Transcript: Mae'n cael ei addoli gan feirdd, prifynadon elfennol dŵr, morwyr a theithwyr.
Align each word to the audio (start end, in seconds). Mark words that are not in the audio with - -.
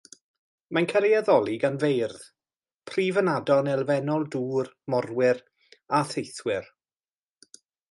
Mae'n 0.77 0.85
cael 0.93 1.05
ei 1.09 1.11
addoli 1.17 1.57
gan 1.63 1.77
feirdd, 1.83 2.23
prifynadon 2.93 3.71
elfennol 3.75 4.27
dŵr, 4.37 4.73
morwyr 4.95 5.45
a 6.01 6.03
theithwyr. 6.17 6.75